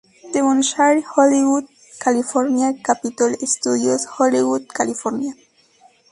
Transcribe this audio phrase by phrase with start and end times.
[0.33, 1.67] Devonshire Hollywood
[1.99, 5.33] California, Capitol Studios, Hollywood California